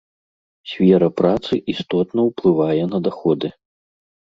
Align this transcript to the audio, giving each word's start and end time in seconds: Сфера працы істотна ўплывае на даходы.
Сфера 0.71 1.09
працы 1.21 1.53
істотна 1.75 2.21
ўплывае 2.31 2.83
на 2.97 3.05
даходы. 3.11 3.55